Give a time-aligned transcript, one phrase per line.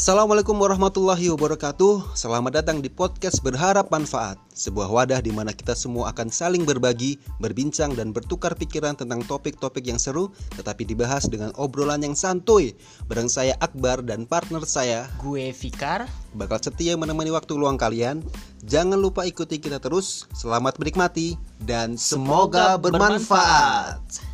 [0.00, 2.16] Assalamualaikum warahmatullahi wabarakatuh.
[2.16, 7.20] Selamat datang di podcast Berharap Manfaat Sebuah wadah di mana kita semua akan saling berbagi,
[7.36, 12.72] berbincang dan bertukar pikiran tentang topik-topik yang seru Tetapi dibahas dengan obrolan yang santuy.
[13.12, 16.08] Bareng saya Akbar dan partner saya Gue Fikar.
[16.32, 18.24] Bakal setia menemani waktu luang kalian.
[18.64, 20.24] Jangan lupa ikuti kita terus.
[20.32, 24.29] Selamat menikmati Dan semoga bermanfaat.